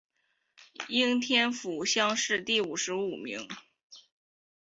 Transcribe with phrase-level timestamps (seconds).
[0.89, 3.47] 应天府乡试第五十五名。